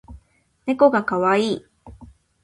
[0.65, 1.65] ねこがかわいい